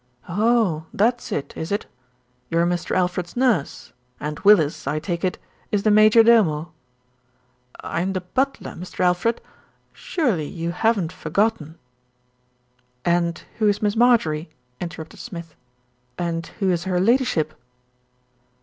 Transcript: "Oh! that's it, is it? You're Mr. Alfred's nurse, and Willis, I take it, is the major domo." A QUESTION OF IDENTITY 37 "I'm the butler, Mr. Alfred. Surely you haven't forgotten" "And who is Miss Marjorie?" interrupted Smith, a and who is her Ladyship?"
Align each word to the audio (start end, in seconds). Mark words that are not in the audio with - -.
"Oh! 0.27 0.87
that's 0.91 1.31
it, 1.31 1.53
is 1.55 1.71
it? 1.71 1.85
You're 2.49 2.65
Mr. 2.65 2.95
Alfred's 2.95 3.37
nurse, 3.37 3.93
and 4.19 4.39
Willis, 4.39 4.87
I 4.87 4.97
take 4.97 5.23
it, 5.23 5.37
is 5.71 5.83
the 5.83 5.91
major 5.91 6.23
domo." 6.23 6.71
A 6.71 6.71
QUESTION 6.71 6.73
OF 6.73 7.85
IDENTITY 7.85 7.99
37 8.01 8.01
"I'm 8.01 8.13
the 8.13 8.21
butler, 8.33 8.83
Mr. 8.83 8.99
Alfred. 9.05 9.41
Surely 9.93 10.47
you 10.47 10.71
haven't 10.71 11.11
forgotten" 11.11 11.77
"And 13.05 13.43
who 13.59 13.67
is 13.67 13.83
Miss 13.83 13.95
Marjorie?" 13.95 14.49
interrupted 14.79 15.19
Smith, 15.19 15.53
a 16.17 16.23
and 16.23 16.47
who 16.57 16.71
is 16.71 16.85
her 16.85 16.99
Ladyship?" 16.99 17.53